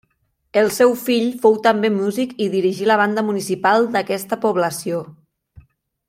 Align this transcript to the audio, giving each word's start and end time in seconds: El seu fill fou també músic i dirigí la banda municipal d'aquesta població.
El 0.61 0.69
seu 0.77 0.93
fill 1.01 1.27
fou 1.43 1.57
també 1.67 1.91
músic 1.99 2.33
i 2.45 2.49
dirigí 2.55 2.87
la 2.91 2.97
banda 3.03 3.25
municipal 3.29 3.85
d'aquesta 3.97 4.39
població. 4.47 5.03